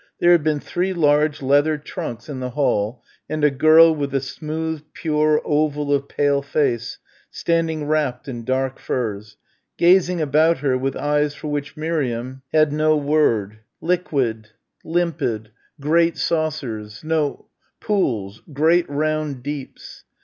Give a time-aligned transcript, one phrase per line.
[0.19, 4.19] There had been three large leather trunks in the hall and a girl with a
[4.19, 6.97] smooth pure oval of pale face
[7.29, 9.37] standing wrapped in dark furs,
[9.77, 14.49] gazing about her with eyes for which Miriam had no word, liquid
[14.83, 17.49] limpid great saucers, no
[17.79, 18.41] pools...
[18.51, 20.03] great round deeps....